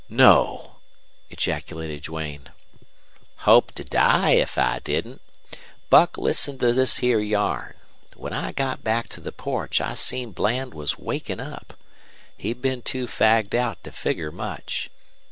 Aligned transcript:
"No!" 0.09 0.77
ejaculated 1.29 2.01
Duane. 2.01 2.49
"Hope 3.45 3.71
to 3.73 3.83
die 3.83 4.31
if 4.31 4.57
I 4.57 4.79
didn't. 4.79 5.21
Buck, 5.91 6.17
listen 6.17 6.57
to 6.57 6.73
this 6.73 6.97
here 6.97 7.19
yarn. 7.19 7.75
When 8.15 8.33
I 8.33 8.51
got 8.51 8.83
back 8.83 9.09
to 9.09 9.21
the 9.21 9.31
porch 9.31 9.79
I 9.79 9.93
seen 9.93 10.31
Bland 10.31 10.73
was 10.73 10.97
wakin' 10.97 11.39
up. 11.39 11.77
He'd 12.35 12.63
been 12.63 12.81
too 12.81 13.05
fagged 13.05 13.53
out 13.53 13.83
to 13.83 13.91
figger 13.91 14.31
much. 14.31 14.89